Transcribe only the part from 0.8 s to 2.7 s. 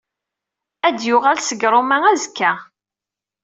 Ad d-yuɣul seg Ṛuma asekka.